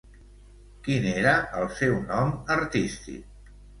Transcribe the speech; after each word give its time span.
Quin 0.87 1.05
era 1.11 1.33
el 1.59 1.69
seu 1.81 1.93
nom 2.13 2.33
artístic? 2.57 3.53